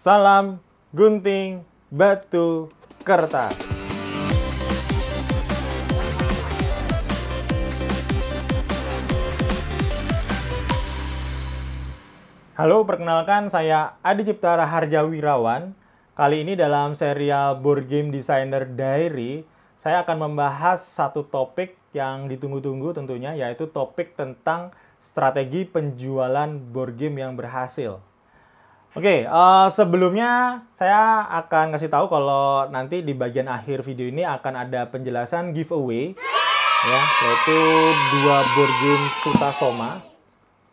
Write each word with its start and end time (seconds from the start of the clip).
Salam 0.00 0.64
gunting 0.96 1.60
batu 1.92 2.72
kertas. 3.04 3.52
Halo, 12.56 12.88
perkenalkan 12.88 13.52
saya 13.52 14.00
Adi 14.00 14.24
Cipta 14.24 14.56
Raharja 14.56 15.04
Wirawan. 15.04 15.76
Kali 16.16 16.48
ini 16.48 16.56
dalam 16.56 16.96
serial 16.96 17.60
Board 17.60 17.84
Game 17.84 18.08
Designer 18.08 18.72
Diary, 18.72 19.44
saya 19.76 20.00
akan 20.00 20.32
membahas 20.32 20.80
satu 20.80 21.28
topik 21.28 21.76
yang 21.92 22.24
ditunggu-tunggu 22.24 22.96
tentunya, 22.96 23.36
yaitu 23.36 23.68
topik 23.68 24.16
tentang 24.16 24.72
strategi 25.04 25.68
penjualan 25.68 26.48
board 26.72 26.96
game 26.96 27.20
yang 27.20 27.36
berhasil. 27.36 28.00
Oke, 28.90 29.22
uh, 29.22 29.70
sebelumnya 29.70 30.66
saya 30.74 31.22
akan 31.38 31.70
kasih 31.78 31.86
tahu 31.86 32.10
kalau 32.10 32.66
nanti 32.74 33.06
di 33.06 33.14
bagian 33.14 33.46
akhir 33.46 33.86
video 33.86 34.10
ini 34.10 34.26
akan 34.26 34.66
ada 34.66 34.90
penjelasan 34.90 35.54
giveaway, 35.54 36.18
ya, 36.82 37.00
yaitu 37.22 37.58
dua 38.18 38.42
board 38.50 38.74
game 38.82 39.06
Soma 39.54 40.02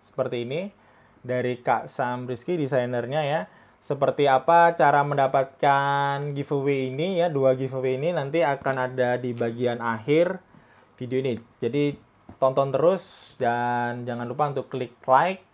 seperti 0.01 0.49
ini 0.49 0.73
dari 1.21 1.61
Kak 1.61 1.85
Sam 1.85 2.25
Rizky 2.25 2.57
desainernya 2.57 3.21
ya. 3.21 3.41
Seperti 3.77 4.25
apa 4.25 4.73
cara 4.73 5.05
mendapatkan 5.05 6.33
giveaway 6.33 6.89
ini 6.89 7.21
ya, 7.21 7.29
dua 7.29 7.53
giveaway 7.53 8.01
ini 8.01 8.17
nanti 8.17 8.41
akan 8.41 8.75
ada 8.81 9.21
di 9.21 9.37
bagian 9.37 9.77
akhir 9.77 10.41
video 10.97 11.21
ini. 11.21 11.37
Jadi 11.61 11.93
tonton 12.41 12.73
terus 12.73 13.37
dan 13.37 14.09
jangan 14.09 14.25
lupa 14.25 14.49
untuk 14.49 14.73
klik 14.73 14.97
like 15.05 15.46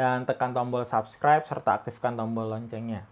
dan 0.00 0.24
tekan 0.24 0.56
tombol 0.56 0.80
subscribe 0.88 1.44
serta 1.44 1.76
aktifkan 1.76 2.16
tombol 2.16 2.48
loncengnya. 2.48 3.04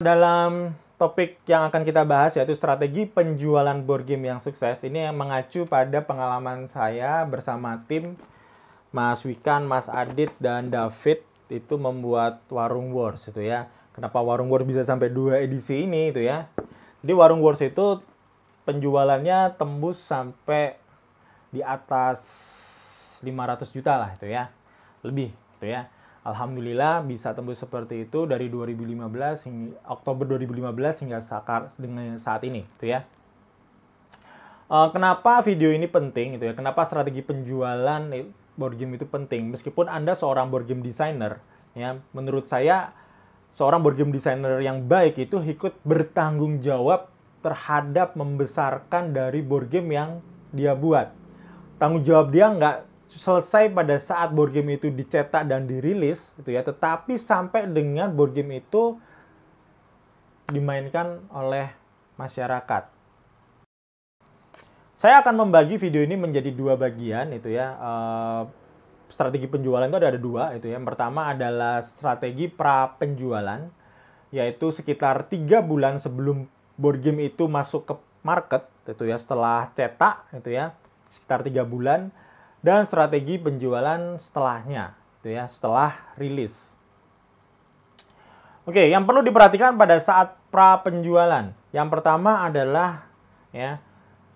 Dalam 0.00 0.72
topik 0.96 1.44
yang 1.44 1.68
akan 1.68 1.84
kita 1.84 2.08
bahas 2.08 2.32
yaitu 2.40 2.56
strategi 2.56 3.04
penjualan 3.04 3.76
board 3.84 4.08
game 4.08 4.32
yang 4.32 4.40
sukses 4.40 4.80
ini 4.88 5.04
yang 5.04 5.20
mengacu 5.20 5.68
pada 5.68 6.00
pengalaman 6.00 6.64
saya 6.64 7.28
bersama 7.28 7.84
tim 7.84 8.16
Mas 8.88 9.20
Wikan, 9.28 9.68
Mas 9.68 9.92
Adit, 9.92 10.32
dan 10.40 10.72
David 10.72 11.20
itu 11.52 11.76
membuat 11.76 12.40
Warung 12.48 12.88
Wars 12.96 13.28
itu 13.28 13.44
ya. 13.44 13.68
Kenapa 13.92 14.24
Warung 14.24 14.48
Wars 14.48 14.64
bisa 14.64 14.80
sampai 14.80 15.12
dua 15.12 15.44
edisi 15.44 15.84
ini 15.84 16.08
itu 16.08 16.24
ya. 16.24 16.48
Jadi 17.04 17.12
Warung 17.12 17.44
Wars 17.44 17.60
itu 17.60 18.00
penjualannya 18.64 19.60
tembus 19.60 20.00
sampai 20.00 20.80
di 21.52 21.60
atas 21.60 22.20
500 23.22 23.74
juta 23.74 23.92
lah 23.98 24.10
itu 24.14 24.26
ya. 24.30 24.50
Lebih 25.02 25.30
itu 25.58 25.66
ya. 25.66 25.90
Alhamdulillah 26.26 27.06
bisa 27.06 27.32
tembus 27.32 27.62
seperti 27.62 28.04
itu 28.04 28.28
dari 28.28 28.52
2015 28.52 29.48
hingga 29.48 29.80
Oktober 29.88 30.28
2015 30.36 31.08
hingga 31.08 31.18
saat 31.24 31.72
dengan 31.80 32.20
saat 32.20 32.44
ini 32.44 32.66
itu 32.66 32.90
ya. 32.90 33.06
Uh, 34.68 34.92
kenapa 34.92 35.40
video 35.40 35.72
ini 35.72 35.88
penting 35.88 36.36
itu 36.36 36.44
ya? 36.44 36.52
Kenapa 36.52 36.84
strategi 36.84 37.24
penjualan 37.24 38.04
board 38.58 38.74
game 38.76 39.00
itu 39.00 39.08
penting? 39.08 39.48
Meskipun 39.48 39.88
Anda 39.88 40.12
seorang 40.12 40.52
board 40.52 40.68
game 40.68 40.84
designer 40.84 41.40
ya, 41.72 41.96
menurut 42.12 42.44
saya 42.44 42.92
seorang 43.48 43.80
board 43.80 43.96
game 43.96 44.12
designer 44.12 44.60
yang 44.60 44.84
baik 44.84 45.16
itu 45.16 45.40
ikut 45.40 45.80
bertanggung 45.88 46.60
jawab 46.60 47.08
terhadap 47.40 48.12
membesarkan 48.18 49.16
dari 49.16 49.40
board 49.40 49.72
game 49.72 49.96
yang 49.96 50.10
dia 50.52 50.76
buat. 50.76 51.16
Tanggung 51.80 52.04
jawab 52.04 52.28
dia 52.28 52.52
nggak 52.52 52.76
selesai 53.08 53.72
pada 53.72 53.96
saat 53.96 54.30
board 54.36 54.52
game 54.52 54.76
itu 54.76 54.92
dicetak 54.92 55.48
dan 55.48 55.64
dirilis, 55.64 56.36
itu 56.36 56.52
ya, 56.52 56.60
tetapi 56.60 57.16
sampai 57.16 57.64
dengan 57.68 58.12
board 58.12 58.36
game 58.36 58.60
itu 58.60 59.00
dimainkan 60.48 61.24
oleh 61.32 61.72
masyarakat. 62.20 62.92
Saya 64.98 65.22
akan 65.22 65.46
membagi 65.48 65.78
video 65.78 66.02
ini 66.02 66.18
menjadi 66.18 66.50
dua 66.52 66.76
bagian, 66.76 67.32
itu 67.32 67.54
ya. 67.54 67.76
Uh, 67.78 68.42
strategi 69.08 69.48
penjualan 69.48 69.88
itu 69.88 69.96
ada, 69.96 70.08
ada 70.12 70.20
dua, 70.20 70.52
itu 70.52 70.68
ya. 70.68 70.76
Yang 70.76 70.86
pertama 70.92 71.32
adalah 71.32 71.80
strategi 71.80 72.50
pra 72.50 72.98
penjualan, 72.98 73.70
yaitu 74.28 74.68
sekitar 74.68 75.32
tiga 75.32 75.64
bulan 75.64 75.96
sebelum 75.96 76.44
board 76.76 77.00
game 77.00 77.26
itu 77.26 77.48
masuk 77.48 77.88
ke 77.88 77.94
market 78.22 78.68
itu 78.88 79.04
ya 79.08 79.16
setelah 79.20 79.68
cetak 79.72 80.28
itu 80.36 80.52
ya 80.52 80.72
sekitar 81.08 81.44
tiga 81.44 81.64
bulan 81.64 82.12
dan 82.64 82.84
strategi 82.84 83.38
penjualan 83.38 84.18
setelahnya 84.18 84.94
itu 85.22 85.34
ya 85.34 85.46
setelah 85.50 86.14
rilis. 86.18 86.74
Oke, 88.68 88.84
yang 88.92 89.08
perlu 89.08 89.24
diperhatikan 89.24 89.80
pada 89.80 89.96
saat 89.96 90.36
pra 90.52 90.76
penjualan. 90.84 91.50
Yang 91.72 91.88
pertama 91.88 92.44
adalah 92.44 93.08
ya 93.48 93.80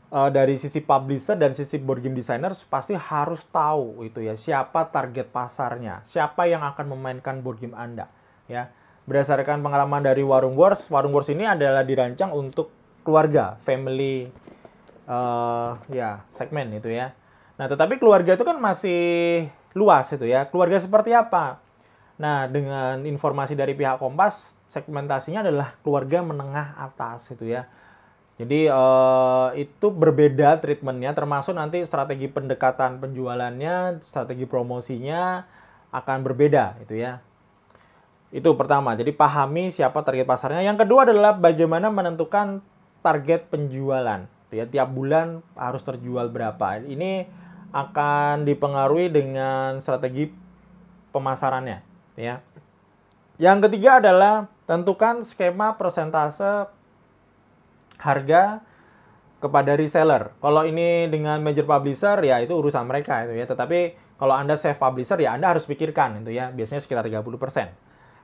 uh, 0.09 0.29
dari 0.33 0.57
sisi 0.57 0.81
publisher 0.81 1.37
dan 1.37 1.53
sisi 1.53 1.77
board 1.77 2.01
game 2.01 2.17
designer 2.17 2.53
pasti 2.69 2.97
harus 2.97 3.45
tahu 3.49 4.05
itu 4.05 4.25
ya 4.25 4.37
siapa 4.37 4.89
target 4.89 5.29
pasarnya, 5.29 6.01
siapa 6.05 6.49
yang 6.49 6.65
akan 6.65 6.97
memainkan 6.97 7.41
board 7.41 7.61
game 7.61 7.77
Anda 7.77 8.09
ya 8.49 8.69
berdasarkan 9.09 9.65
pengalaman 9.65 10.05
dari 10.05 10.23
Warung 10.23 10.55
Wars, 10.55 10.87
Warung 10.87 11.11
Wars 11.11 11.27
ini 11.33 11.43
adalah 11.43 11.83
dirancang 11.83 12.31
untuk 12.31 12.71
keluarga, 13.03 13.59
family, 13.59 14.31
uh, 15.11 15.75
ya 15.91 16.23
segmen 16.31 16.71
itu 16.79 16.93
ya. 16.93 17.11
Nah, 17.63 17.71
tetapi 17.71 18.03
keluarga 18.03 18.35
itu 18.35 18.43
kan 18.43 18.59
masih 18.59 19.47
luas 19.79 20.11
itu 20.11 20.27
ya. 20.27 20.51
Keluarga 20.51 20.83
seperti 20.83 21.15
apa? 21.15 21.63
Nah, 22.19 22.51
dengan 22.51 23.07
informasi 23.07 23.55
dari 23.55 23.79
pihak 23.79 24.03
Kompas, 24.03 24.59
segmentasinya 24.67 25.47
adalah 25.47 25.79
keluarga 25.87 26.27
menengah 26.27 26.75
atas 26.75 27.31
itu 27.31 27.55
ya. 27.55 27.71
Jadi 28.35 28.67
uh, 28.67 29.55
itu 29.55 29.95
berbeda 29.95 30.59
treatmentnya, 30.59 31.15
termasuk 31.15 31.55
nanti 31.55 31.79
strategi 31.87 32.27
pendekatan 32.27 32.99
penjualannya, 32.99 34.03
strategi 34.03 34.43
promosinya 34.43 35.47
akan 35.95 36.19
berbeda 36.27 36.83
itu 36.83 36.99
ya. 36.99 37.23
Itu 38.35 38.59
pertama. 38.59 38.99
Jadi 38.99 39.15
pahami 39.15 39.71
siapa 39.71 40.03
target 40.03 40.27
pasarnya. 40.27 40.67
Yang 40.67 40.83
kedua 40.83 41.07
adalah 41.07 41.39
bagaimana 41.39 41.95
menentukan 41.95 42.59
target 43.07 43.47
penjualan. 43.55 44.27
Ya, 44.51 44.67
tiap 44.67 44.91
bulan 44.91 45.47
harus 45.55 45.87
terjual 45.87 46.27
berapa. 46.29 46.83
Ini 46.83 47.42
akan 47.73 48.45
dipengaruhi 48.45 49.09
dengan 49.09 49.81
strategi 49.81 50.29
pemasarannya, 51.13 51.81
ya. 52.17 52.45
Yang 53.41 53.69
ketiga 53.69 53.99
adalah 53.99 54.53
tentukan 54.69 55.25
skema 55.25 55.75
persentase 55.75 56.69
harga 57.99 58.63
kepada 59.43 59.75
reseller. 59.75 60.31
Kalau 60.39 60.63
ini 60.63 61.11
dengan 61.11 61.43
major 61.43 61.67
publisher 61.67 62.23
ya 62.23 62.39
itu 62.39 62.55
urusan 62.55 62.87
mereka 62.87 63.27
itu 63.27 63.35
ya. 63.35 63.45
Tetapi 63.51 63.99
kalau 64.15 64.39
Anda 64.39 64.55
self 64.55 64.79
publisher 64.79 65.19
ya 65.19 65.35
Anda 65.35 65.51
harus 65.51 65.67
pikirkan 65.67 66.23
itu 66.23 66.31
ya. 66.39 66.55
Biasanya 66.55 66.79
sekitar 66.79 67.03
30%. 67.03 67.75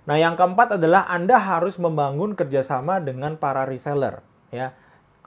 Nah, 0.08 0.16
yang 0.16 0.40
keempat 0.40 0.80
adalah 0.80 1.04
Anda 1.10 1.36
harus 1.36 1.76
membangun 1.76 2.32
kerjasama 2.32 2.96
dengan 3.02 3.36
para 3.36 3.68
reseller, 3.68 4.24
ya. 4.48 4.72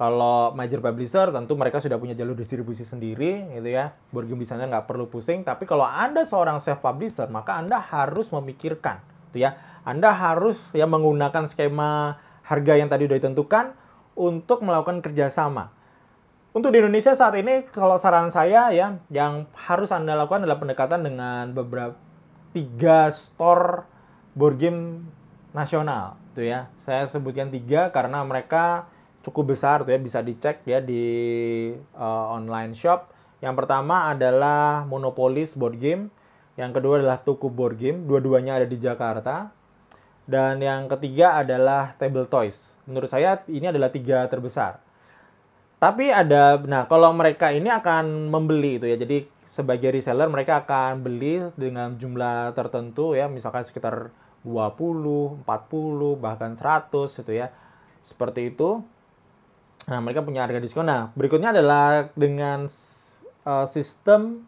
Kalau 0.01 0.57
major 0.57 0.81
publisher 0.81 1.29
tentu 1.29 1.53
mereka 1.53 1.77
sudah 1.77 2.01
punya 2.01 2.17
jalur 2.17 2.33
distribusi 2.33 2.81
sendiri, 2.81 3.53
gitu 3.53 3.69
ya. 3.69 3.93
Board 4.09 4.25
game 4.25 4.41
designer 4.41 4.65
nggak 4.65 4.89
perlu 4.89 5.05
pusing. 5.05 5.45
Tapi 5.45 5.69
kalau 5.69 5.85
Anda 5.85 6.25
seorang 6.25 6.57
self 6.57 6.81
publisher, 6.81 7.29
maka 7.29 7.61
Anda 7.61 7.77
harus 7.77 8.33
memikirkan, 8.33 8.97
gitu 9.29 9.45
ya. 9.45 9.61
Anda 9.85 10.09
harus 10.09 10.73
ya 10.73 10.89
menggunakan 10.89 11.45
skema 11.45 12.17
harga 12.41 12.81
yang 12.81 12.89
tadi 12.89 13.05
sudah 13.05 13.21
ditentukan 13.21 13.65
untuk 14.17 14.65
melakukan 14.65 15.05
kerjasama. 15.05 15.69
Untuk 16.49 16.73
di 16.73 16.81
Indonesia 16.81 17.13
saat 17.13 17.37
ini, 17.37 17.69
kalau 17.69 18.01
saran 18.01 18.33
saya 18.33 18.73
ya, 18.73 18.97
yang 19.13 19.45
harus 19.53 19.93
Anda 19.93 20.17
lakukan 20.17 20.49
adalah 20.49 20.57
pendekatan 20.57 21.05
dengan 21.05 21.53
beberapa 21.53 21.93
tiga 22.57 23.13
store 23.13 23.85
board 24.33 24.57
game 24.57 25.05
nasional 25.53 26.17
tuh 26.33 26.49
ya. 26.49 26.73
Saya 26.89 27.05
sebutkan 27.05 27.53
tiga 27.53 27.93
karena 27.93 28.25
mereka 28.25 28.89
cukup 29.21 29.53
besar 29.53 29.85
tuh 29.85 29.93
ya 29.93 29.99
bisa 30.01 30.21
dicek 30.21 30.65
ya 30.65 30.81
di 30.81 31.03
uh, 31.97 32.35
online 32.35 32.73
shop. 32.73 33.09
Yang 33.41 33.65
pertama 33.65 34.13
adalah 34.13 34.85
Monopolis 34.85 35.57
board 35.57 35.81
game, 35.81 36.13
yang 36.61 36.69
kedua 36.73 37.01
adalah 37.01 37.21
Tuku 37.25 37.49
board 37.49 37.77
game, 37.81 38.05
dua-duanya 38.05 38.61
ada 38.61 38.67
di 38.69 38.77
Jakarta. 38.77 39.49
Dan 40.29 40.61
yang 40.61 40.85
ketiga 40.85 41.41
adalah 41.41 41.97
Table 41.97 42.29
Toys. 42.29 42.77
Menurut 42.85 43.09
saya 43.09 43.41
ini 43.49 43.65
adalah 43.65 43.89
tiga 43.89 44.23
terbesar. 44.29 44.77
Tapi 45.81 46.13
ada, 46.13 46.61
nah 46.61 46.85
kalau 46.85 47.09
mereka 47.09 47.49
ini 47.49 47.65
akan 47.65 48.29
membeli 48.29 48.77
itu 48.77 48.85
ya, 48.85 49.01
jadi 49.01 49.25
sebagai 49.41 49.89
reseller 49.89 50.29
mereka 50.29 50.61
akan 50.61 51.01
beli 51.01 51.41
dengan 51.57 51.97
jumlah 51.97 52.53
tertentu 52.53 53.17
ya, 53.17 53.25
misalkan 53.25 53.65
sekitar 53.65 54.13
20, 54.45 55.41
40, 55.41 56.21
bahkan 56.21 56.53
100 56.53 57.25
itu 57.25 57.33
ya. 57.33 57.49
Seperti 58.05 58.53
itu. 58.53 58.85
Nah, 59.89 59.99
mereka 60.03 60.21
punya 60.21 60.45
harga 60.45 60.61
diskon. 60.61 60.85
Nah, 60.85 61.09
berikutnya 61.17 61.49
adalah 61.55 62.13
dengan 62.13 62.69
uh, 63.45 63.65
sistem 63.65 64.45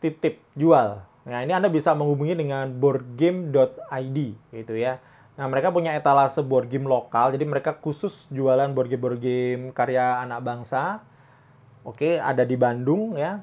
titip 0.00 0.40
jual 0.56 1.04
Nah, 1.24 1.40
ini 1.40 1.56
Anda 1.56 1.72
bisa 1.72 1.96
menghubungi 1.96 2.36
dengan 2.36 2.68
boardgame.id 2.76 4.18
gitu 4.52 4.74
ya. 4.76 5.00
Nah, 5.34 5.48
mereka 5.48 5.72
punya 5.72 5.96
etalase 5.96 6.44
board 6.44 6.68
game 6.68 6.86
lokal, 6.86 7.32
jadi 7.34 7.42
mereka 7.48 7.74
khusus 7.80 8.28
jualan 8.30 8.70
board 8.70 8.92
game-board 8.92 9.18
game 9.18 9.72
karya 9.74 10.20
anak 10.20 10.44
bangsa. 10.44 11.02
Oke, 11.82 12.20
ada 12.20 12.44
di 12.44 12.54
Bandung 12.54 13.16
ya. 13.16 13.42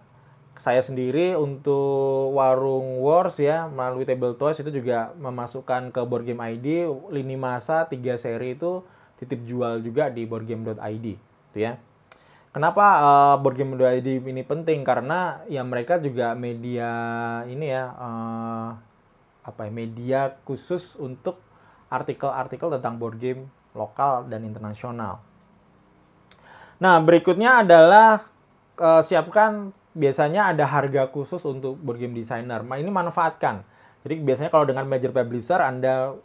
Saya 0.55 0.79
sendiri 0.85 1.33
untuk 1.33 2.37
warung 2.37 3.01
Wars 3.01 3.41
ya, 3.41 3.65
melalui 3.65 4.05
Table 4.05 4.37
Toys 4.37 4.61
itu 4.61 4.69
juga 4.69 5.09
memasukkan 5.17 5.89
ke 5.89 6.01
Board 6.05 6.27
Game 6.27 6.43
ID 6.43 6.85
lini 7.09 7.33
masa 7.39 7.89
3 7.89 7.97
seri 8.19 8.53
itu 8.53 8.85
titip 9.21 9.45
jual 9.45 9.85
juga 9.85 10.09
di 10.09 10.25
boardgame.id 10.25 11.07
gitu 11.53 11.59
ya. 11.61 11.77
Kenapa 12.51 12.85
uh, 12.99 13.35
board 13.39 13.55
game 13.55 13.79
ID 13.79 14.19
ini 14.27 14.43
penting? 14.43 14.83
Karena 14.83 15.39
ya 15.47 15.63
mereka 15.63 15.95
juga 16.01 16.35
media 16.35 16.89
ini 17.47 17.71
ya 17.71 17.95
uh, 17.95 18.69
apa 19.45 19.61
ya 19.69 19.71
media 19.71 20.19
khusus 20.43 20.99
untuk 20.99 21.39
artikel-artikel 21.87 22.67
tentang 22.75 22.99
board 22.99 23.15
game 23.21 23.47
lokal 23.71 24.27
dan 24.27 24.43
internasional. 24.43 25.23
Nah 26.83 26.99
berikutnya 26.99 27.63
adalah 27.63 28.25
uh, 28.81 28.99
siapkan 28.99 29.71
biasanya 29.95 30.51
ada 30.51 30.67
harga 30.67 31.07
khusus 31.07 31.39
untuk 31.47 31.79
board 31.79 31.99
game 32.03 32.15
designer. 32.15 32.63
Nah, 32.63 32.79
ini 32.79 32.91
manfaatkan. 32.91 33.63
Jadi 34.01 34.15
biasanya 34.23 34.49
kalau 34.49 34.65
dengan 34.65 34.87
major 34.87 35.13
publisher 35.13 35.61
Anda 35.61 36.15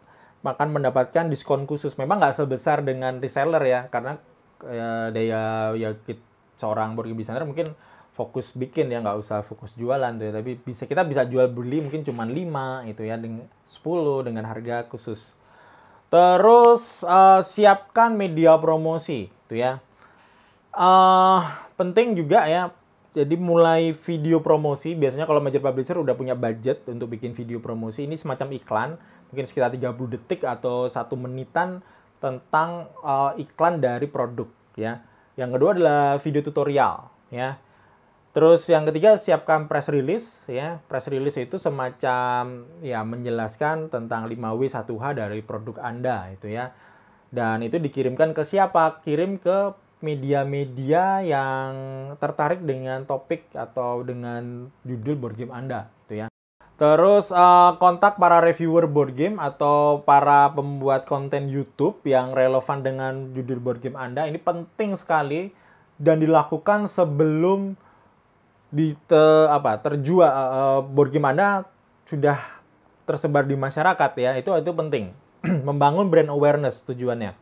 akan 0.46 0.78
mendapatkan 0.78 1.26
diskon 1.26 1.66
khusus. 1.66 1.98
Memang 1.98 2.22
nggak 2.22 2.38
sebesar 2.38 2.86
dengan 2.86 3.18
reseller 3.18 3.62
ya, 3.66 3.80
karena 3.90 4.18
ya, 4.62 5.10
daya 5.10 5.74
ya 5.74 5.90
seorang 6.56 6.96
game 6.96 7.20
designer 7.20 7.44
mungkin 7.44 7.68
fokus 8.16 8.56
bikin 8.56 8.88
ya 8.88 9.04
nggak 9.04 9.20
usah 9.20 9.44
fokus 9.44 9.76
jualan 9.76 10.16
tuh 10.16 10.30
ya. 10.30 10.32
Tapi 10.32 10.56
bisa 10.56 10.88
kita 10.88 11.04
bisa 11.04 11.28
jual 11.28 11.52
beli 11.52 11.84
mungkin 11.84 12.00
cuma 12.00 12.24
5 12.24 12.88
itu 12.88 13.02
ya 13.04 13.20
dengan 13.20 13.44
10 13.66 14.26
dengan 14.26 14.44
harga 14.48 14.88
khusus. 14.88 15.36
Terus 16.08 17.02
uh, 17.04 17.42
siapkan 17.42 18.14
media 18.14 18.56
promosi 18.56 19.28
itu 19.28 19.54
ya. 19.58 19.82
Uh, 20.76 21.40
penting 21.76 22.16
juga 22.16 22.48
ya 22.48 22.72
jadi 23.16 23.32
mulai 23.40 23.96
video 23.96 24.44
promosi. 24.44 24.92
Biasanya 24.92 25.24
kalau 25.24 25.40
major 25.40 25.64
publisher 25.64 25.96
udah 25.96 26.12
punya 26.12 26.36
budget 26.36 26.84
untuk 26.84 27.08
bikin 27.08 27.32
video 27.32 27.64
promosi 27.64 28.04
ini 28.04 28.12
semacam 28.12 28.48
iklan 28.60 28.90
mungkin 29.30 29.46
sekitar 29.46 29.74
30 29.74 30.14
detik 30.14 30.46
atau 30.46 30.86
satu 30.86 31.18
menitan 31.18 31.82
tentang 32.22 32.90
uh, 33.04 33.32
iklan 33.36 33.78
dari 33.82 34.08
produk 34.08 34.48
ya. 34.78 35.02
Yang 35.36 35.50
kedua 35.60 35.70
adalah 35.76 36.04
video 36.18 36.40
tutorial 36.40 37.12
ya. 37.28 37.60
Terus 38.36 38.68
yang 38.68 38.84
ketiga 38.84 39.16
siapkan 39.16 39.64
press 39.64 39.88
release 39.88 40.44
ya. 40.44 40.84
Press 40.92 41.08
release 41.08 41.40
itu 41.40 41.56
semacam 41.56 42.68
ya 42.84 43.00
menjelaskan 43.00 43.88
tentang 43.88 44.28
5W 44.28 44.68
1H 44.68 45.04
dari 45.16 45.40
produk 45.40 45.80
Anda 45.80 46.28
itu 46.32 46.52
ya. 46.52 46.76
Dan 47.32 47.64
itu 47.64 47.80
dikirimkan 47.80 48.36
ke 48.36 48.44
siapa? 48.44 49.00
Kirim 49.00 49.40
ke 49.40 49.72
media-media 50.04 51.24
yang 51.24 51.72
tertarik 52.20 52.60
dengan 52.60 53.08
topik 53.08 53.48
atau 53.56 54.04
dengan 54.04 54.68
judul 54.84 55.16
board 55.16 55.36
game 55.40 55.52
Anda 55.56 55.88
itu 56.04 56.20
ya. 56.20 56.26
Terus 56.76 57.32
uh, 57.32 57.80
kontak 57.80 58.20
para 58.20 58.44
reviewer 58.44 58.84
board 58.84 59.16
game 59.16 59.40
atau 59.40 60.04
para 60.04 60.52
pembuat 60.52 61.08
konten 61.08 61.48
YouTube 61.48 62.04
yang 62.04 62.36
relevan 62.36 62.84
dengan 62.84 63.32
judul 63.32 63.64
board 63.64 63.80
game 63.80 63.96
Anda. 63.96 64.28
Ini 64.28 64.36
penting 64.36 64.92
sekali 64.92 65.56
dan 65.96 66.20
dilakukan 66.20 66.84
sebelum 66.84 67.80
di 68.68 68.92
te, 69.08 69.48
apa 69.48 69.80
terjual 69.80 70.28
uh, 70.28 70.80
board 70.84 71.16
game 71.16 71.24
Anda 71.32 71.64
sudah 72.04 72.36
tersebar 73.08 73.48
di 73.48 73.56
masyarakat 73.56 74.12
ya. 74.20 74.36
Itu 74.36 74.52
itu 74.60 74.72
penting. 74.76 75.16
Membangun 75.68 76.12
brand 76.12 76.28
awareness 76.28 76.84
tujuannya. 76.84 77.32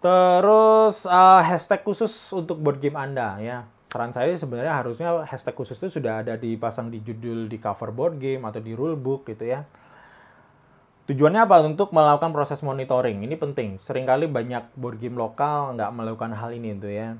Terus 0.00 1.04
uh, 1.04 1.44
hashtag 1.44 1.84
khusus 1.84 2.08
untuk 2.32 2.56
board 2.56 2.80
game 2.80 2.96
Anda 2.96 3.36
ya 3.36 3.68
saran 3.96 4.12
saya 4.12 4.36
sebenarnya 4.36 4.76
harusnya 4.76 5.24
hashtag 5.24 5.56
khusus 5.56 5.80
itu 5.80 5.96
sudah 5.96 6.20
ada 6.20 6.36
dipasang 6.36 6.92
di 6.92 7.00
judul 7.00 7.48
di 7.48 7.56
cover 7.56 7.96
board 7.96 8.20
game 8.20 8.44
atau 8.44 8.60
di 8.60 8.76
rulebook 8.76 9.24
gitu 9.32 9.48
ya. 9.48 9.64
Tujuannya 11.08 11.48
apa? 11.48 11.64
Untuk 11.64 11.96
melakukan 11.96 12.36
proses 12.36 12.60
monitoring. 12.60 13.24
Ini 13.24 13.40
penting. 13.40 13.80
Seringkali 13.80 14.28
banyak 14.28 14.76
board 14.76 15.00
game 15.00 15.16
lokal 15.16 15.72
nggak 15.72 15.90
melakukan 15.96 16.36
hal 16.36 16.52
ini 16.52 16.76
itu 16.76 16.92
ya. 16.92 17.16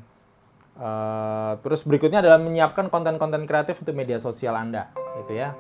Uh, 0.77 1.57
terus 1.65 1.89
berikutnya 1.89 2.21
adalah 2.21 2.37
menyiapkan 2.37 2.93
konten-konten 2.93 3.49
kreatif 3.49 3.81
untuk 3.81 3.97
media 3.97 4.21
sosial 4.21 4.53
Anda, 4.53 4.93
gitu 5.25 5.33
ya. 5.33 5.57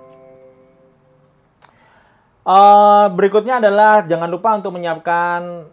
Uh, 2.44 3.08
berikutnya 3.16 3.56
adalah 3.56 4.04
jangan 4.04 4.28
lupa 4.28 4.52
untuk 4.52 4.76
menyiapkan 4.76 5.72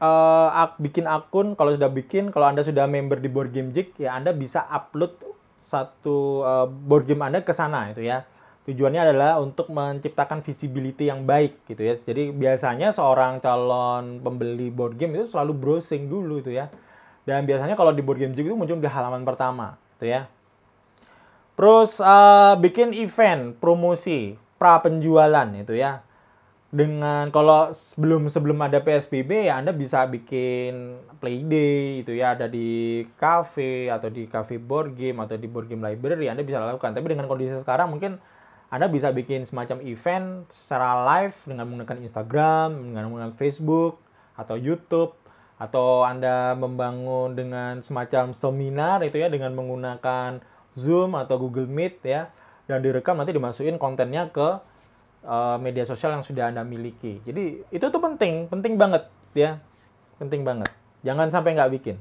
uh, 0.00 0.74
bikin 0.80 1.06
akun 1.06 1.54
kalau 1.54 1.70
sudah 1.76 1.92
bikin 1.92 2.32
kalau 2.32 2.48
anda 2.48 2.64
sudah 2.64 2.88
member 2.88 3.20
di 3.20 3.28
board 3.28 3.52
game 3.52 3.70
jig 3.70 3.92
ya 4.00 4.16
anda 4.16 4.32
bisa 4.34 4.64
upload 4.66 5.14
satu 5.62 6.42
uh, 6.42 6.66
board 6.66 7.06
game 7.06 7.22
anda 7.22 7.44
ke 7.44 7.54
sana 7.54 7.92
itu 7.92 8.02
ya. 8.02 8.26
Tujuannya 8.60 9.00
adalah 9.02 9.40
untuk 9.40 9.72
menciptakan 9.72 10.44
visibility 10.44 11.08
yang 11.08 11.24
baik 11.24 11.64
gitu 11.64 11.80
ya. 11.80 11.94
Jadi 11.96 12.30
biasanya 12.34 12.92
seorang 12.92 13.40
calon 13.40 14.20
pembeli 14.20 14.68
board 14.68 15.00
game 15.00 15.16
itu 15.16 15.32
selalu 15.32 15.52
browsing 15.56 16.10
dulu 16.10 16.44
itu 16.44 16.52
ya. 16.52 16.68
Dan 17.24 17.46
biasanya 17.46 17.78
kalau 17.78 17.94
di 17.94 18.02
board 18.02 18.20
game 18.20 18.34
jig 18.36 18.48
itu 18.48 18.56
muncul 18.56 18.76
di 18.76 18.90
halaman 18.90 19.24
pertama 19.24 19.80
itu 19.96 20.12
ya. 20.12 20.28
Terus 21.56 22.00
uh, 22.00 22.56
bikin 22.56 22.96
event 22.96 23.56
promosi 23.56 24.36
pra 24.60 24.80
penjualan 24.84 25.48
itu 25.56 25.72
ya 25.72 26.04
dengan 26.70 27.34
kalau 27.34 27.74
sebelum 27.74 28.30
sebelum 28.30 28.54
ada 28.62 28.78
PSBB 28.78 29.50
ya 29.50 29.58
Anda 29.58 29.74
bisa 29.74 30.06
bikin 30.06 31.02
playday 31.18 32.06
itu 32.06 32.14
ya. 32.14 32.38
Ada 32.38 32.46
di 32.46 33.02
cafe 33.18 33.90
atau 33.90 34.06
di 34.06 34.30
cafe 34.30 34.62
board 34.62 34.94
game 34.94 35.18
atau 35.18 35.34
di 35.34 35.50
board 35.50 35.66
game 35.66 35.82
library 35.82 36.30
Anda 36.30 36.46
bisa 36.46 36.62
lakukan. 36.62 36.94
Tapi 36.94 37.06
dengan 37.10 37.26
kondisi 37.26 37.58
sekarang 37.58 37.90
mungkin 37.90 38.22
Anda 38.70 38.86
bisa 38.86 39.10
bikin 39.10 39.42
semacam 39.42 39.82
event 39.82 40.46
secara 40.46 41.02
live 41.10 41.34
dengan 41.42 41.66
menggunakan 41.66 41.98
Instagram, 42.06 42.68
dengan 42.94 43.02
menggunakan 43.10 43.34
Facebook 43.34 43.98
atau 44.38 44.54
YouTube. 44.54 45.18
Atau 45.60 46.08
Anda 46.08 46.56
membangun 46.56 47.36
dengan 47.36 47.84
semacam 47.84 48.32
seminar 48.32 49.04
itu 49.04 49.20
ya 49.20 49.28
dengan 49.28 49.52
menggunakan 49.52 50.40
Zoom 50.72 51.18
atau 51.18 51.36
Google 51.36 51.68
Meet 51.68 52.00
ya. 52.06 52.30
Dan 52.64 52.80
direkam 52.80 53.18
nanti 53.18 53.34
dimasukin 53.34 53.76
kontennya 53.76 54.30
ke 54.30 54.69
uh, 55.24 55.56
media 55.60 55.84
sosial 55.84 56.16
yang 56.16 56.24
sudah 56.24 56.48
Anda 56.48 56.64
miliki. 56.64 57.20
Jadi 57.24 57.64
itu 57.68 57.86
tuh 57.88 58.00
penting, 58.00 58.48
penting 58.48 58.76
banget 58.80 59.08
ya. 59.36 59.60
Penting 60.20 60.44
banget. 60.44 60.70
Jangan 61.00 61.32
sampai 61.32 61.56
nggak 61.56 61.72
bikin. 61.80 61.96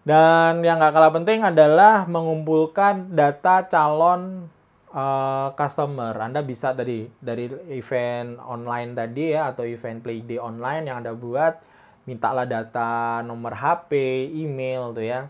Dan 0.00 0.64
yang 0.64 0.80
nggak 0.80 0.96
kalah 0.96 1.12
penting 1.12 1.44
adalah 1.44 2.08
mengumpulkan 2.08 3.12
data 3.12 3.68
calon 3.68 4.48
uh, 4.96 5.52
customer. 5.52 6.16
Anda 6.16 6.40
bisa 6.40 6.72
tadi 6.72 7.04
dari 7.20 7.52
event 7.76 8.40
online 8.40 8.96
tadi 8.96 9.36
ya 9.36 9.52
atau 9.52 9.68
event 9.68 10.00
play 10.00 10.24
day 10.24 10.40
online 10.40 10.88
yang 10.88 11.04
Anda 11.04 11.12
buat, 11.12 11.60
mintalah 12.08 12.48
data 12.48 13.20
nomor 13.20 13.52
HP, 13.52 13.92
email 14.32 14.96
tuh 14.96 15.04
ya. 15.04 15.28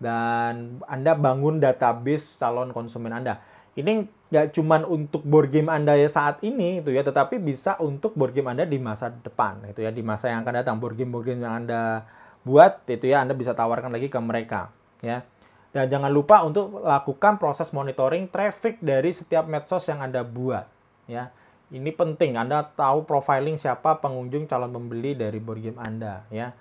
Dan 0.00 0.80
Anda 0.84 1.16
bangun 1.16 1.60
database 1.60 2.36
calon 2.36 2.76
konsumen 2.76 3.16
Anda. 3.16 3.40
Ini 3.72 4.19
nggak 4.30 4.54
cuman 4.54 4.86
untuk 4.86 5.26
board 5.26 5.50
game 5.50 5.66
Anda 5.66 5.98
ya 5.98 6.06
saat 6.06 6.38
ini 6.46 6.78
itu 6.78 6.94
ya, 6.94 7.02
tetapi 7.02 7.42
bisa 7.42 7.74
untuk 7.82 8.14
board 8.14 8.30
game 8.30 8.46
Anda 8.54 8.62
di 8.62 8.78
masa 8.78 9.10
depan 9.10 9.66
itu 9.66 9.82
ya, 9.82 9.90
di 9.90 10.06
masa 10.06 10.30
yang 10.30 10.46
akan 10.46 10.54
datang 10.62 10.78
board 10.78 10.94
game 10.94 11.10
board 11.10 11.26
game 11.26 11.42
yang 11.42 11.66
Anda 11.66 12.06
buat 12.46 12.86
itu 12.86 13.10
ya 13.10 13.26
Anda 13.26 13.34
bisa 13.34 13.52
tawarkan 13.52 13.90
lagi 13.90 14.06
ke 14.06 14.18
mereka 14.22 14.70
ya. 15.02 15.26
Dan 15.70 15.86
jangan 15.86 16.10
lupa 16.10 16.42
untuk 16.42 16.82
lakukan 16.82 17.38
proses 17.38 17.70
monitoring 17.70 18.26
traffic 18.26 18.82
dari 18.82 19.14
setiap 19.14 19.46
medsos 19.46 19.86
yang 19.86 20.02
Anda 20.02 20.22
buat 20.22 20.66
ya. 21.10 21.34
Ini 21.70 21.90
penting 21.94 22.38
Anda 22.38 22.66
tahu 22.66 23.06
profiling 23.06 23.58
siapa 23.58 23.98
pengunjung 23.98 24.46
calon 24.46 24.70
pembeli 24.70 25.18
dari 25.18 25.38
board 25.42 25.62
game 25.62 25.78
Anda 25.78 26.22
ya. 26.30 26.54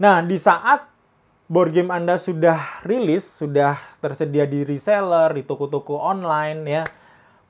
Nah, 0.00 0.20
di 0.24 0.36
saat 0.36 0.91
board 1.50 1.74
game 1.74 1.90
Anda 1.90 2.18
sudah 2.18 2.82
rilis, 2.86 3.26
sudah 3.26 3.78
tersedia 3.98 4.46
di 4.46 4.62
reseller, 4.62 5.34
di 5.34 5.42
toko-toko 5.42 5.98
online 5.98 6.60
ya, 6.64 6.82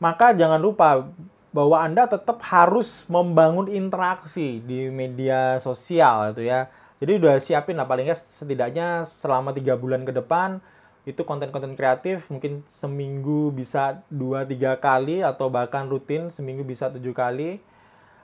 maka 0.03 0.33
jangan 0.33 0.59
lupa 0.59 1.07
bahwa 1.53 1.77
Anda 1.85 2.09
tetap 2.09 2.41
harus 2.49 3.05
membangun 3.13 3.69
interaksi 3.69 4.65
di 4.65 4.89
media 4.89 5.61
sosial 5.61 6.33
itu 6.33 6.49
ya. 6.49 6.73
Jadi 6.99 7.19
udah 7.19 7.37
siapin 7.43 7.77
lah 7.77 7.85
paling 7.85 8.09
setidaknya 8.09 9.05
selama 9.05 9.53
tiga 9.53 9.77
bulan 9.77 10.07
ke 10.09 10.15
depan 10.15 10.63
itu 11.03 11.27
konten-konten 11.27 11.75
kreatif 11.75 12.31
mungkin 12.31 12.63
seminggu 12.71 13.51
bisa 13.51 14.07
dua 14.07 14.47
tiga 14.47 14.79
kali 14.79 15.19
atau 15.19 15.51
bahkan 15.51 15.91
rutin 15.91 16.31
seminggu 16.31 16.63
bisa 16.63 16.89
tujuh 16.89 17.13
kali. 17.13 17.59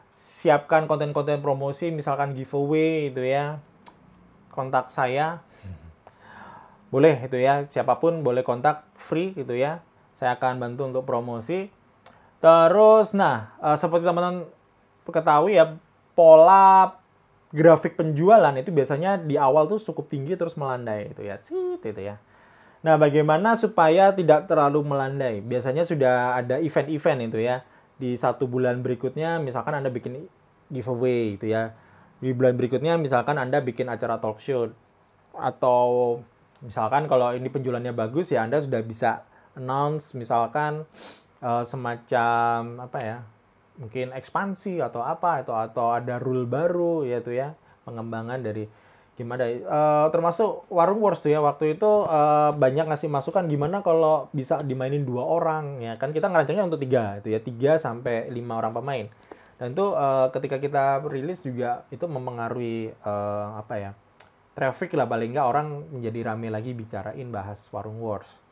Siapkan 0.09 0.89
konten-konten 0.89 1.45
promosi 1.45 1.93
misalkan 1.93 2.33
giveaway 2.33 3.13
itu 3.13 3.27
ya. 3.27 3.61
Kontak 4.49 4.89
saya 4.95 5.43
boleh 6.89 7.21
itu 7.21 7.37
ya 7.37 7.69
siapa 7.69 8.01
pun 8.01 8.25
boleh 8.25 8.41
kontak 8.41 8.89
free 8.97 9.37
gitu 9.37 9.53
ya 9.53 9.85
saya 10.19 10.35
akan 10.35 10.59
bantu 10.59 10.91
untuk 10.91 11.07
promosi. 11.07 11.71
Terus, 12.43 13.15
nah, 13.15 13.55
uh, 13.63 13.79
seperti 13.79 14.03
teman-teman 14.03 14.51
ketahui 15.07 15.55
ya, 15.55 15.79
pola 16.19 16.99
grafik 17.55 17.95
penjualan 17.95 18.51
itu 18.59 18.75
biasanya 18.75 19.15
di 19.23 19.39
awal 19.39 19.71
tuh 19.71 19.79
cukup 19.79 20.11
tinggi 20.11 20.35
terus 20.35 20.59
melandai 20.59 21.15
itu 21.15 21.23
ya, 21.23 21.39
sit 21.39 21.79
itu 21.87 22.03
ya. 22.03 22.19
Nah, 22.83 22.99
bagaimana 22.99 23.55
supaya 23.55 24.11
tidak 24.11 24.51
terlalu 24.51 24.83
melandai? 24.83 25.39
Biasanya 25.39 25.87
sudah 25.87 26.35
ada 26.35 26.59
event-event 26.59 27.31
itu 27.31 27.39
ya. 27.39 27.63
Di 27.99 28.15
satu 28.19 28.51
bulan 28.51 28.83
berikutnya, 28.83 29.39
misalkan 29.43 29.79
Anda 29.79 29.91
bikin 29.91 30.27
giveaway 30.71 31.39
itu 31.39 31.51
ya. 31.51 31.75
Di 32.19 32.35
bulan 32.35 32.59
berikutnya, 32.59 32.99
misalkan 32.99 33.39
Anda 33.39 33.63
bikin 33.63 33.91
acara 33.91 34.23
talk 34.23 34.39
show. 34.39 34.71
Atau 35.35 36.23
misalkan 36.63 37.07
kalau 37.07 37.35
ini 37.35 37.47
penjualannya 37.47 37.95
bagus 37.95 38.35
ya 38.35 38.43
Anda 38.43 38.59
sudah 38.59 38.83
bisa 38.83 39.23
announce 39.55 40.15
misalkan 40.15 40.87
uh, 41.43 41.63
semacam 41.63 42.83
apa 42.83 42.99
ya 43.03 43.19
mungkin 43.79 44.11
ekspansi 44.11 44.83
atau 44.83 45.07
apa 45.07 45.47
atau 45.47 45.55
atau 45.55 45.95
ada 45.95 46.19
rule 46.19 46.51
baru 46.51 47.07
yaitu 47.07 47.39
ya 47.39 47.55
pengembangan 47.87 48.43
dari 48.43 48.67
gimana. 49.19 49.51
Uh, 49.51 50.07
termasuk 50.15 50.67
warung 50.71 51.03
wars 51.03 51.19
tuh 51.19 51.35
ya 51.35 51.43
waktu 51.43 51.75
itu 51.75 51.91
uh, 52.07 52.55
banyak 52.55 52.87
ngasih 52.87 53.11
masukan 53.11 53.51
gimana 53.51 53.83
kalau 53.83 54.31
bisa 54.31 54.63
dimainin 54.63 55.03
dua 55.03 55.27
orang 55.27 55.83
ya 55.83 55.99
kan. 55.99 56.15
Kita 56.15 56.31
ngerancangnya 56.31 56.67
untuk 56.67 56.83
tiga 56.83 57.19
itu 57.19 57.35
ya 57.35 57.41
tiga 57.43 57.73
sampai 57.79 58.31
lima 58.31 58.59
orang 58.59 58.75
pemain. 58.75 59.07
Dan 59.59 59.75
itu 59.75 59.91
uh, 59.91 60.31
ketika 60.31 60.63
kita 60.63 61.03
rilis 61.11 61.43
juga 61.43 61.83
itu 61.91 62.07
mempengaruhi 62.07 62.95
uh, 63.03 63.59
apa 63.59 63.75
ya 63.75 63.91
traffic 64.59 64.99
lah 64.99 65.07
paling 65.07 65.39
nggak 65.39 65.47
orang 65.47 65.87
menjadi 65.95 66.35
rame 66.35 66.51
lagi 66.51 66.75
bicarain 66.75 67.31
bahas 67.31 67.63
warung 67.71 68.03
wars 68.03 68.43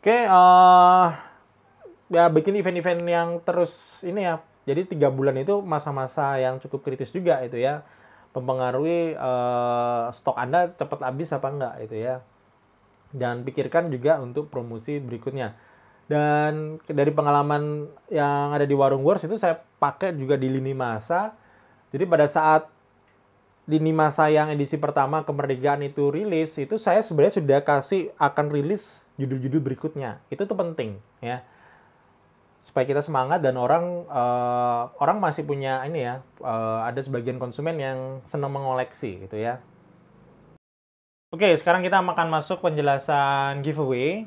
Oke, 0.00 0.16
okay, 0.16 0.24
uh, 0.32 1.12
eh, 1.12 2.16
ya 2.16 2.32
bikin 2.32 2.56
event-event 2.56 3.04
yang 3.04 3.36
terus 3.44 4.00
ini 4.00 4.24
ya. 4.24 4.40
Jadi 4.64 4.96
tiga 4.96 5.12
bulan 5.12 5.36
itu 5.36 5.60
masa-masa 5.60 6.40
yang 6.40 6.56
cukup 6.56 6.88
kritis 6.88 7.12
juga 7.12 7.36
itu 7.44 7.60
ya. 7.60 7.84
Mempengaruhi 8.32 9.12
uh, 9.12 10.08
stok 10.08 10.40
Anda 10.40 10.72
cepat 10.72 11.04
habis 11.04 11.36
apa 11.36 11.52
enggak 11.52 11.74
itu 11.84 12.00
ya. 12.00 12.24
Dan 13.12 13.44
pikirkan 13.44 13.92
juga 13.92 14.16
untuk 14.24 14.48
promosi 14.48 14.96
berikutnya. 15.04 15.52
Dan 16.08 16.80
dari 16.88 17.12
pengalaman 17.12 17.92
yang 18.08 18.56
ada 18.56 18.64
di 18.64 18.72
Warung 18.72 19.04
Wars 19.04 19.28
itu 19.28 19.36
saya 19.36 19.60
pakai 19.60 20.16
juga 20.16 20.40
di 20.40 20.48
lini 20.48 20.72
masa. 20.72 21.36
Jadi 21.92 22.08
pada 22.08 22.24
saat 22.24 22.72
lini 23.70 23.94
masa 23.94 24.26
yang 24.26 24.50
edisi 24.50 24.74
pertama 24.82 25.22
kemerdekaan 25.22 25.86
itu 25.86 26.10
rilis, 26.10 26.58
itu 26.58 26.74
saya 26.74 26.98
sebenarnya 27.06 27.38
sudah 27.38 27.58
kasih 27.62 28.10
akan 28.18 28.50
rilis 28.50 29.06
judul-judul 29.14 29.62
berikutnya. 29.62 30.18
Itu 30.26 30.42
tuh 30.50 30.58
penting 30.58 30.98
ya. 31.22 31.46
Supaya 32.58 32.82
kita 32.82 32.98
semangat 32.98 33.38
dan 33.46 33.54
orang 33.54 34.10
uh, 34.10 34.90
orang 34.98 35.22
masih 35.22 35.46
punya 35.46 35.86
ini 35.86 36.02
ya, 36.02 36.26
uh, 36.42 36.82
ada 36.82 36.98
sebagian 36.98 37.38
konsumen 37.38 37.78
yang 37.78 37.98
senang 38.26 38.50
mengoleksi 38.50 39.22
gitu 39.22 39.38
ya. 39.38 39.62
Oke, 41.30 41.54
sekarang 41.54 41.86
kita 41.86 42.02
akan 42.02 42.26
masuk 42.26 42.58
penjelasan 42.58 43.62
giveaway. 43.62 44.26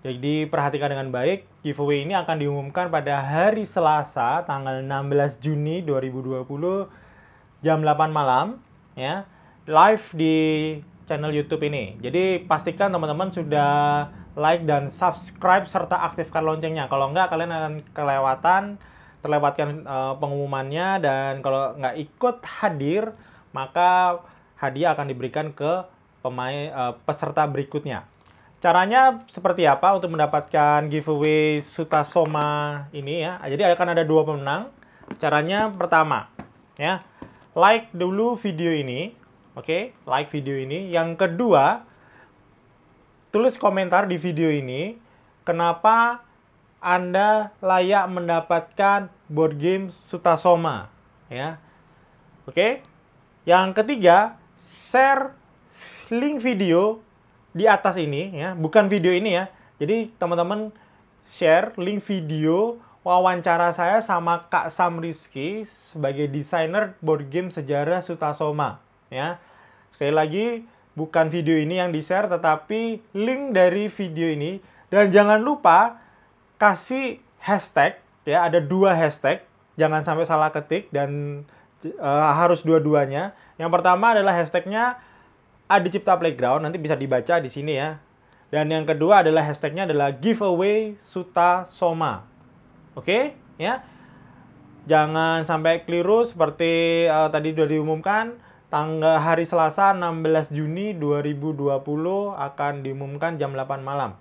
Jadi 0.00 0.48
perhatikan 0.48 0.88
dengan 0.88 1.12
baik, 1.12 1.44
giveaway 1.60 2.08
ini 2.08 2.16
akan 2.16 2.40
diumumkan 2.40 2.88
pada 2.88 3.20
hari 3.20 3.68
Selasa 3.68 4.40
tanggal 4.48 4.80
16 4.80 5.36
Juni 5.44 5.84
2020 5.84 6.48
jam 7.60 7.84
8 7.84 8.08
malam 8.08 8.69
ya 8.94 9.26
live 9.68 10.06
di 10.16 10.36
channel 11.10 11.34
YouTube 11.34 11.66
ini. 11.66 11.98
Jadi 11.98 12.46
pastikan 12.46 12.94
teman-teman 12.94 13.34
sudah 13.34 14.06
like 14.38 14.62
dan 14.62 14.86
subscribe 14.86 15.66
serta 15.66 16.06
aktifkan 16.06 16.46
loncengnya. 16.46 16.86
Kalau 16.86 17.10
enggak 17.10 17.34
kalian 17.34 17.50
akan 17.50 17.74
kelewatan 17.90 18.62
terlewatkan 19.20 19.84
uh, 19.84 20.14
pengumumannya 20.16 21.02
dan 21.02 21.32
kalau 21.44 21.76
nggak 21.76 21.96
ikut 21.98 22.36
hadir 22.62 23.12
maka 23.52 24.22
hadiah 24.56 24.96
akan 24.96 25.12
diberikan 25.12 25.52
ke 25.52 25.84
pemain 26.24 26.72
uh, 26.72 26.92
peserta 27.04 27.44
berikutnya. 27.44 28.06
Caranya 28.60 29.24
seperti 29.28 29.64
apa 29.64 29.96
untuk 29.96 30.12
mendapatkan 30.12 30.84
giveaway 30.88 31.64
Sutasoma 31.64 32.86
ini 32.92 33.24
ya? 33.24 33.40
Jadi 33.44 33.66
akan 33.66 33.88
ada 33.96 34.04
dua 34.04 34.24
pemenang. 34.24 34.72
Caranya 35.18 35.68
pertama 35.74 36.30
ya 36.78 37.02
like 37.54 37.90
dulu 37.90 38.38
video 38.38 38.70
ini, 38.70 39.14
oke, 39.58 39.66
okay? 39.66 39.82
like 40.06 40.30
video 40.30 40.54
ini. 40.54 40.90
Yang 40.90 41.26
kedua, 41.26 41.82
tulis 43.34 43.58
komentar 43.58 44.06
di 44.06 44.18
video 44.18 44.50
ini, 44.50 44.94
kenapa 45.42 46.22
Anda 46.80 47.52
layak 47.60 48.08
mendapatkan 48.08 49.12
board 49.28 49.60
game 49.60 49.92
Sutasoma, 49.92 50.88
ya. 51.28 51.60
Oke. 52.48 52.54
Okay? 52.54 52.72
Yang 53.44 53.82
ketiga, 53.82 54.36
share 54.60 55.32
link 56.12 56.42
video 56.42 57.00
di 57.50 57.66
atas 57.66 57.98
ini 57.98 58.30
ya, 58.36 58.54
bukan 58.54 58.86
video 58.86 59.10
ini 59.10 59.34
ya. 59.34 59.50
Jadi 59.80 60.12
teman-teman 60.20 60.70
share 61.30 61.72
link 61.80 62.04
video 62.04 62.78
wawancara 63.00 63.72
saya 63.72 64.04
sama 64.04 64.44
Kak 64.48 64.68
Sam 64.68 65.00
Rizky 65.00 65.64
sebagai 65.64 66.28
desainer 66.28 66.92
board 67.00 67.32
game 67.32 67.48
sejarah 67.48 68.04
Sutasoma. 68.04 68.80
Ya, 69.08 69.42
sekali 69.90 70.12
lagi 70.14 70.46
bukan 70.94 71.32
video 71.32 71.56
ini 71.56 71.80
yang 71.80 71.90
di-share, 71.90 72.28
tetapi 72.28 73.00
link 73.16 73.56
dari 73.56 73.88
video 73.88 74.28
ini. 74.30 74.60
Dan 74.90 75.14
jangan 75.14 75.38
lupa 75.38 76.02
kasih 76.58 77.22
hashtag, 77.40 77.98
ya 78.26 78.44
ada 78.46 78.58
dua 78.58 78.92
hashtag, 78.92 79.42
jangan 79.78 80.02
sampai 80.02 80.26
salah 80.26 80.50
ketik 80.50 80.90
dan 80.90 81.42
uh, 81.98 82.32
harus 82.34 82.66
dua-duanya. 82.66 83.32
Yang 83.56 83.70
pertama 83.80 84.12
adalah 84.12 84.34
hashtagnya 84.34 84.98
Adi 85.70 85.94
Cipta 85.94 86.18
Playground, 86.18 86.66
nanti 86.66 86.76
bisa 86.82 86.98
dibaca 86.98 87.38
di 87.38 87.46
sini 87.46 87.78
ya. 87.78 88.02
Dan 88.50 88.66
yang 88.66 88.82
kedua 88.82 89.22
adalah 89.22 89.46
hashtagnya 89.46 89.86
adalah 89.86 90.10
giveaway 90.10 90.98
Suta 91.06 91.70
Soma. 91.70 92.29
Oke, 92.98 93.38
ya. 93.60 93.84
Jangan 94.88 95.46
sampai 95.46 95.86
keliru 95.86 96.26
seperti 96.26 97.04
uh, 97.06 97.30
tadi 97.30 97.54
sudah 97.54 97.68
diumumkan 97.68 98.40
tanggal 98.72 99.18
hari 99.20 99.44
Selasa 99.44 99.92
16 99.92 100.54
Juni 100.54 100.96
2020 100.96 101.82
akan 102.34 102.72
diumumkan 102.82 103.36
jam 103.36 103.52
8 103.52 103.82
malam. 103.84 104.16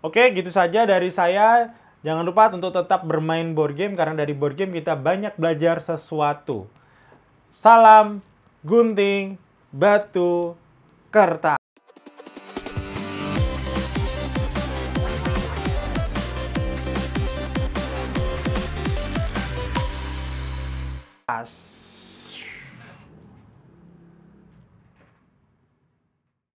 Oke, 0.00 0.30
gitu 0.32 0.54
saja 0.54 0.86
dari 0.86 1.10
saya. 1.10 1.74
Jangan 2.06 2.22
lupa 2.22 2.46
untuk 2.54 2.70
tetap 2.70 3.02
bermain 3.02 3.58
board 3.58 3.74
game 3.74 3.98
karena 3.98 4.22
dari 4.22 4.30
board 4.30 4.54
game 4.54 4.70
kita 4.70 4.94
banyak 4.94 5.34
belajar 5.34 5.82
sesuatu. 5.82 6.70
Salam 7.50 8.22
gunting 8.62 9.34
batu 9.74 10.54
kertas. 11.10 11.57